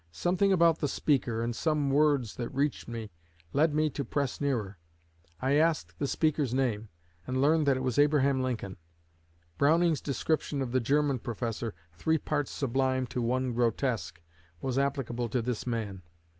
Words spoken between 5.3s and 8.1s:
I asked the speaker's name, and learned that it was